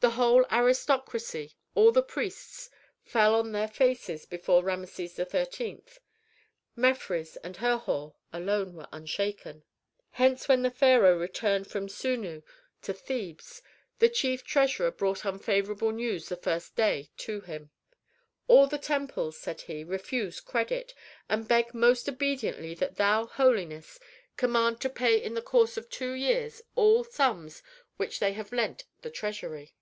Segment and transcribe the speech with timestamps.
[0.00, 2.70] The whole aristocracy, all the priests,
[3.02, 5.82] fell on their faces before Rameses XIII.;
[6.76, 9.64] Mefres and Herhor alone were unshaken.
[10.12, 12.42] Hence when the pharaoh returned from Sunnu
[12.82, 13.62] to Thebes
[13.98, 17.72] the chief treasurer brought unfavorable news the first day to him.
[18.46, 20.94] "All the temples," said he, "refuse credit,
[21.28, 23.98] and beg most obediently that thou, holiness,
[24.36, 27.60] command to pay in the course of two years all sums
[27.96, 29.72] which they have lent the treasury."